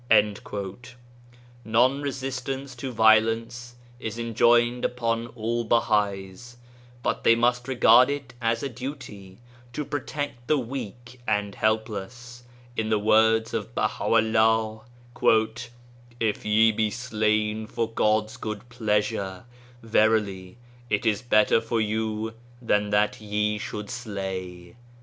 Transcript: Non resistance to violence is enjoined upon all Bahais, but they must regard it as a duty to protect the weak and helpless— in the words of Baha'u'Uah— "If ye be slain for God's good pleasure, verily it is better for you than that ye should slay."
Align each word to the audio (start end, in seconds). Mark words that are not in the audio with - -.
Non 1.63 2.01
resistance 2.01 2.73
to 2.73 2.91
violence 2.91 3.75
is 3.99 4.17
enjoined 4.17 4.83
upon 4.83 5.27
all 5.35 5.63
Bahais, 5.63 6.55
but 7.03 7.23
they 7.23 7.35
must 7.35 7.67
regard 7.67 8.09
it 8.09 8.33
as 8.41 8.63
a 8.63 8.67
duty 8.69 9.37
to 9.73 9.85
protect 9.85 10.47
the 10.47 10.57
weak 10.57 11.19
and 11.27 11.53
helpless— 11.53 12.43
in 12.75 12.89
the 12.89 12.97
words 12.97 13.53
of 13.53 13.75
Baha'u'Uah— 13.75 14.81
"If 16.19 16.45
ye 16.45 16.71
be 16.71 16.89
slain 16.89 17.67
for 17.67 17.87
God's 17.87 18.37
good 18.37 18.69
pleasure, 18.69 19.45
verily 19.83 20.57
it 20.89 21.05
is 21.05 21.21
better 21.21 21.61
for 21.61 21.79
you 21.79 22.33
than 22.59 22.89
that 22.89 23.21
ye 23.21 23.59
should 23.59 23.91
slay." 23.91 24.77